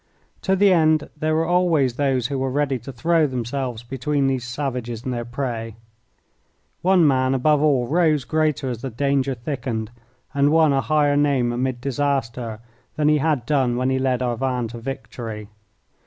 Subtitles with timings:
[0.41, 4.47] To the end there were always those who were ready to throw themselves between these
[4.47, 5.75] savages and their prey.
[6.81, 9.91] One man above all rose greater as the danger thickened,
[10.33, 12.61] and won a higher name amid disaster
[12.95, 15.49] than he had done when he led our van to victory.